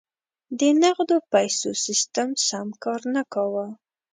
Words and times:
د 0.59 0.61
نغدو 0.81 1.17
پیسو 1.31 1.69
سیستم 1.85 2.29
سم 2.47 2.67
کار 2.83 3.01
نه 3.15 3.23
کاوه. 3.33 3.67